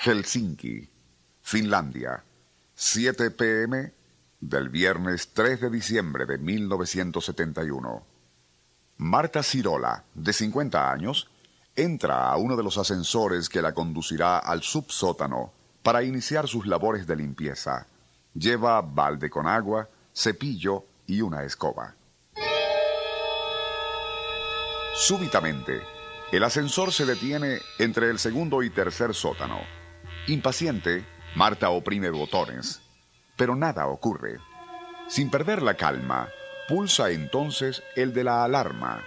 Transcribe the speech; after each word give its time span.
Helsinki, 0.00 0.88
Finlandia, 1.42 2.22
7 2.72 3.32
pm 3.32 3.92
del 4.38 4.68
viernes 4.68 5.30
3 5.34 5.62
de 5.62 5.70
diciembre 5.70 6.24
de 6.24 6.38
1971. 6.38 8.06
Marta 8.98 9.42
Cirola, 9.42 10.04
de 10.14 10.32
50 10.32 10.92
años, 10.92 11.28
entra 11.74 12.30
a 12.30 12.36
uno 12.36 12.56
de 12.56 12.62
los 12.62 12.78
ascensores 12.78 13.48
que 13.48 13.60
la 13.60 13.74
conducirá 13.74 14.38
al 14.38 14.62
subsótano 14.62 15.52
para 15.82 16.04
iniciar 16.04 16.46
sus 16.46 16.68
labores 16.68 17.04
de 17.08 17.16
limpieza. 17.16 17.88
Lleva 18.34 18.80
balde 18.82 19.28
con 19.28 19.48
agua, 19.48 19.88
cepillo 20.14 20.84
y 21.08 21.22
una 21.22 21.42
escoba. 21.42 21.96
Súbitamente, 24.94 25.80
el 26.30 26.44
ascensor 26.44 26.92
se 26.92 27.04
detiene 27.04 27.58
entre 27.80 28.10
el 28.10 28.20
segundo 28.20 28.62
y 28.62 28.70
tercer 28.70 29.12
sótano. 29.12 29.77
Impaciente, 30.28 31.06
Marta 31.36 31.70
oprime 31.70 32.10
botones, 32.10 32.82
pero 33.34 33.56
nada 33.56 33.86
ocurre. 33.86 34.36
Sin 35.08 35.30
perder 35.30 35.62
la 35.62 35.72
calma, 35.72 36.28
pulsa 36.68 37.10
entonces 37.10 37.82
el 37.96 38.12
de 38.12 38.24
la 38.24 38.44
alarma. 38.44 39.02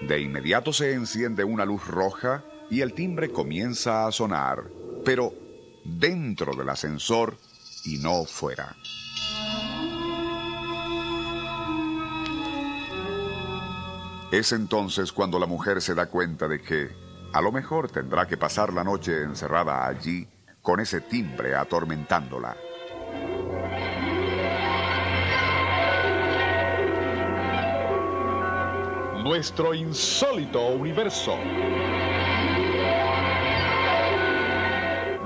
De 0.00 0.22
inmediato 0.22 0.72
se 0.72 0.94
enciende 0.94 1.44
una 1.44 1.66
luz 1.66 1.86
roja 1.86 2.44
y 2.70 2.80
el 2.80 2.94
timbre 2.94 3.30
comienza 3.30 4.06
a 4.06 4.12
sonar, 4.12 4.64
pero 5.04 5.34
dentro 5.84 6.56
del 6.56 6.70
ascensor 6.70 7.36
y 7.84 7.98
no 7.98 8.24
fuera. 8.24 8.74
Es 14.32 14.52
entonces 14.52 15.12
cuando 15.12 15.38
la 15.38 15.46
mujer 15.46 15.82
se 15.82 15.94
da 15.94 16.06
cuenta 16.06 16.48
de 16.48 16.62
que 16.62 16.88
a 17.34 17.42
lo 17.42 17.52
mejor 17.52 17.90
tendrá 17.90 18.26
que 18.26 18.38
pasar 18.38 18.72
la 18.72 18.82
noche 18.82 19.24
encerrada 19.24 19.86
allí 19.86 20.26
con 20.64 20.80
ese 20.80 21.02
timbre 21.02 21.54
atormentándola. 21.54 22.56
nuestro 29.22 29.72
insólito 29.72 30.60
universo. 30.66 31.38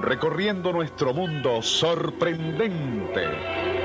Recorriendo 0.01 0.73
nuestro 0.73 1.13
mundo 1.13 1.63
sorprendente. 1.63 3.78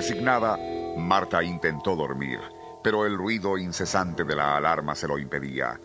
Resignada, 0.00 0.58
Marta 0.96 1.42
intentó 1.42 1.94
dormir 1.94 2.40
pero 2.82 3.06
el 3.06 3.16
ruido 3.16 3.58
incesante 3.58 4.24
de 4.24 4.36
la 4.36 4.56
alarma 4.56 4.94
se 4.94 5.06
lo 5.06 5.18
impedía. 5.18 5.80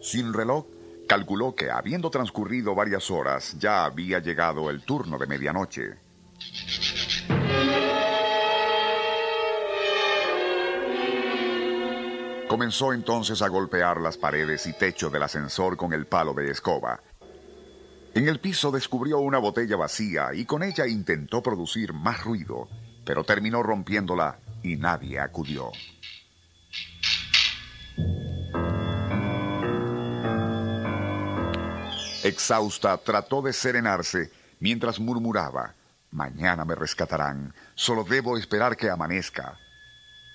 Sin 0.00 0.32
reloj, 0.32 0.66
calculó 1.08 1.54
que, 1.54 1.70
habiendo 1.70 2.10
transcurrido 2.10 2.74
varias 2.74 3.10
horas, 3.10 3.56
ya 3.58 3.84
había 3.84 4.20
llegado 4.20 4.70
el 4.70 4.82
turno 4.82 5.18
de 5.18 5.26
medianoche. 5.26 5.94
Comenzó 12.48 12.92
entonces 12.92 13.42
a 13.42 13.48
golpear 13.48 14.00
las 14.00 14.16
paredes 14.16 14.66
y 14.66 14.72
techo 14.72 15.10
del 15.10 15.24
ascensor 15.24 15.76
con 15.76 15.92
el 15.92 16.06
palo 16.06 16.32
de 16.32 16.50
escoba. 16.50 17.00
En 18.14 18.28
el 18.28 18.40
piso 18.40 18.70
descubrió 18.70 19.18
una 19.18 19.38
botella 19.38 19.76
vacía 19.76 20.32
y 20.32 20.46
con 20.46 20.62
ella 20.62 20.86
intentó 20.86 21.42
producir 21.42 21.92
más 21.92 22.22
ruido, 22.24 22.68
pero 23.06 23.24
terminó 23.24 23.62
rompiéndola 23.62 24.38
y 24.62 24.76
nadie 24.76 25.18
acudió. 25.18 25.70
Exhausta, 32.22 32.98
trató 32.98 33.40
de 33.40 33.52
serenarse 33.52 34.30
mientras 34.58 34.98
murmuraba, 34.98 35.74
Mañana 36.10 36.64
me 36.64 36.74
rescatarán, 36.74 37.52
solo 37.74 38.02
debo 38.02 38.38
esperar 38.38 38.76
que 38.76 38.88
amanezca. 38.88 39.58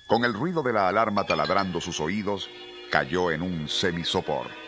Con 0.08 0.26
el 0.26 0.34
ruido 0.34 0.62
de 0.62 0.74
la 0.74 0.88
alarma 0.88 1.26
taladrando 1.26 1.82
sus 1.82 2.00
oídos, 2.00 2.50
cayó 2.92 3.32
en 3.32 3.42
un 3.42 3.68
semisopor. 3.68 4.61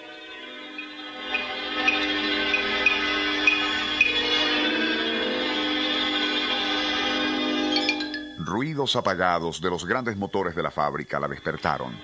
Apagados 8.95 9.61
de 9.61 9.69
los 9.69 9.85
grandes 9.85 10.17
motores 10.17 10.56
de 10.56 10.63
la 10.63 10.72
fábrica 10.72 11.19
la 11.19 11.28
despertaron. 11.28 11.95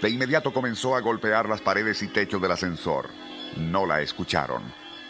De 0.00 0.08
inmediato 0.08 0.52
comenzó 0.52 0.94
a 0.94 1.00
golpear 1.00 1.48
las 1.48 1.60
paredes 1.60 2.00
y 2.02 2.08
techo 2.08 2.38
del 2.38 2.52
ascensor. 2.52 3.08
No 3.56 3.86
la 3.86 4.00
escucharon. 4.00 4.62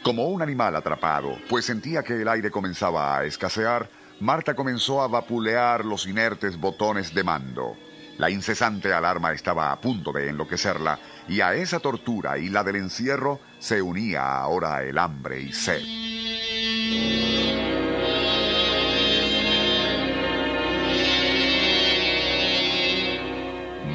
Como 0.03 0.25
un 0.29 0.41
animal 0.41 0.75
atrapado, 0.75 1.37
pues 1.51 1.67
sentía 1.67 2.03
que 2.03 2.23
el 2.23 2.29
aire 2.29 2.51
comenzaba 2.51 3.19
a 3.19 3.25
escasear, 3.25 3.91
Marta 4.21 4.55
comenzó 4.55 5.03
a 5.03 5.07
vapulear 5.07 5.85
los 5.85 6.07
inertes 6.07 6.59
botones 6.59 7.15
de 7.15 7.25
mando. 7.25 7.77
La 8.17 8.31
incesante 8.31 8.93
alarma 8.93 9.33
estaba 9.33 9.71
a 9.71 9.81
punto 9.81 10.13
de 10.13 10.31
enloquecerla, 10.31 10.99
y 11.29 11.43
a 11.43 11.55
esa 11.55 11.79
tortura 11.79 12.39
y 12.39 12.49
la 12.49 12.65
del 12.65 12.77
encierro 12.77 13.39
se 13.59 13.83
unía 13.83 14.39
ahora 14.39 14.83
el 14.83 14.97
hambre 14.97 15.43
y 15.43 15.53
sed. 15.53 17.32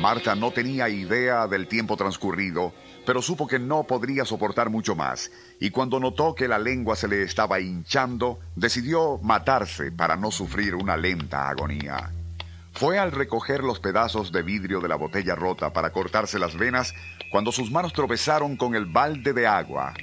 Marta 0.07 0.35
no 0.35 0.51
tenía 0.51 0.87
idea 0.87 1.47
del 1.47 1.67
tiempo 1.67 1.97
transcurrido, 1.97 2.73
pero 3.05 3.21
supo 3.21 3.45
que 3.45 3.59
no 3.59 3.83
podría 3.83 4.23
soportar 4.23 4.69
mucho 4.69 4.95
más, 4.95 5.29
y 5.59 5.69
cuando 5.69 5.99
notó 5.99 6.33
que 6.33 6.47
la 6.47 6.57
lengua 6.57 6.95
se 6.95 7.09
le 7.09 7.23
estaba 7.23 7.59
hinchando, 7.59 8.39
decidió 8.55 9.17
matarse 9.21 9.91
para 9.91 10.15
no 10.15 10.31
sufrir 10.31 10.75
una 10.75 10.95
lenta 10.95 11.49
agonía. 11.49 12.09
Fue 12.71 12.97
al 12.97 13.11
recoger 13.11 13.65
los 13.65 13.81
pedazos 13.81 14.31
de 14.31 14.43
vidrio 14.43 14.79
de 14.79 14.87
la 14.87 14.95
botella 14.95 15.35
rota 15.35 15.73
para 15.73 15.89
cortarse 15.89 16.39
las 16.39 16.55
venas 16.55 16.95
cuando 17.29 17.51
sus 17.51 17.69
manos 17.69 17.91
tropezaron 17.91 18.55
con 18.55 18.75
el 18.75 18.85
balde 18.85 19.33
de 19.33 19.45
agua. 19.45 19.93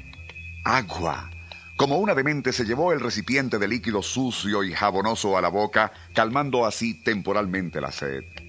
¡Agua! 0.67 1.31
Como 1.79 1.97
una 1.97 2.15
demente 2.15 2.53
se 2.53 2.67
llevó 2.67 2.93
el 2.93 3.01
recipiente 3.01 3.59
de 3.59 3.69
líquido 3.69 4.03
sucio 4.03 4.65
y 4.65 4.75
jabonoso 4.75 5.39
a 5.39 5.41
la 5.41 5.49
boca, 5.49 5.93
calmando 6.15 6.67
así 6.67 6.93
temporalmente 6.93 7.81
la 7.81 7.91
sed. 7.91 8.44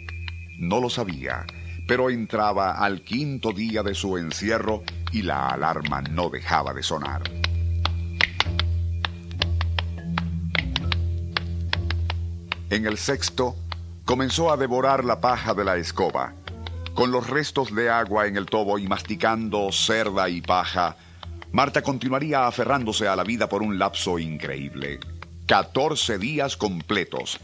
No 0.57 0.79
lo 0.79 0.89
sabía, 0.89 1.45
pero 1.87 2.09
entraba 2.09 2.73
al 2.73 3.01
quinto 3.01 3.51
día 3.51 3.83
de 3.83 3.93
su 3.93 4.17
encierro 4.17 4.83
y 5.11 5.21
la 5.21 5.49
alarma 5.49 6.01
no 6.01 6.29
dejaba 6.29 6.73
de 6.73 6.83
sonar. 6.83 7.23
En 12.69 12.85
el 12.85 12.97
sexto, 12.97 13.55
comenzó 14.05 14.51
a 14.51 14.57
devorar 14.57 15.05
la 15.05 15.21
paja 15.21 15.53
de 15.53 15.63
la 15.63 15.77
escoba. 15.77 16.33
Con 16.93 17.11
los 17.11 17.29
restos 17.29 17.73
de 17.75 17.89
agua 17.89 18.27
en 18.27 18.37
el 18.37 18.45
tobo 18.45 18.79
y 18.79 18.87
masticando 18.87 19.71
cerda 19.71 20.29
y 20.29 20.41
paja, 20.41 20.95
Marta 21.51 21.81
continuaría 21.81 22.47
aferrándose 22.47 23.07
a 23.07 23.15
la 23.15 23.23
vida 23.23 23.47
por 23.47 23.61
un 23.61 23.77
lapso 23.77 24.19
increíble. 24.19 24.99
Catorce 25.45 26.17
días 26.17 26.57
completos, 26.57 27.39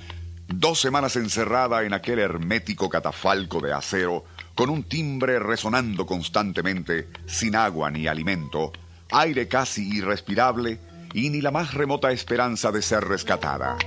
Dos 0.53 0.81
semanas 0.81 1.15
encerrada 1.15 1.83
en 1.83 1.93
aquel 1.93 2.19
hermético 2.19 2.89
catafalco 2.89 3.61
de 3.61 3.71
acero, 3.71 4.25
con 4.53 4.69
un 4.69 4.83
timbre 4.83 5.39
resonando 5.39 6.05
constantemente, 6.05 7.07
sin 7.25 7.55
agua 7.55 7.89
ni 7.89 8.07
alimento, 8.07 8.73
aire 9.11 9.47
casi 9.47 9.87
irrespirable 9.97 10.79
y 11.13 11.29
ni 11.29 11.41
la 11.41 11.51
más 11.51 11.73
remota 11.73 12.11
esperanza 12.11 12.71
de 12.71 12.81
ser 12.81 13.05
rescatada. 13.05 13.77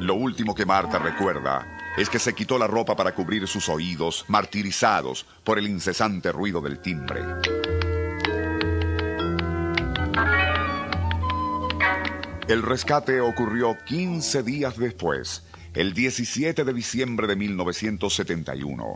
Lo 0.00 0.14
último 0.14 0.54
que 0.54 0.64
Marta 0.64 0.98
recuerda 0.98 1.76
es 1.98 2.08
que 2.08 2.18
se 2.18 2.34
quitó 2.34 2.58
la 2.58 2.66
ropa 2.66 2.96
para 2.96 3.14
cubrir 3.14 3.46
sus 3.46 3.68
oídos, 3.68 4.24
martirizados 4.28 5.26
por 5.44 5.58
el 5.58 5.66
incesante 5.66 6.32
ruido 6.32 6.60
del 6.60 6.80
timbre. 6.80 7.22
El 12.48 12.62
rescate 12.62 13.20
ocurrió 13.20 13.76
15 13.86 14.44
días 14.44 14.76
después, 14.76 15.42
el 15.74 15.94
17 15.94 16.62
de 16.62 16.72
diciembre 16.72 17.26
de 17.26 17.34
1971. 17.34 18.94